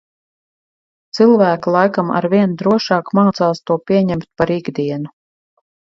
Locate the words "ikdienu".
4.61-5.13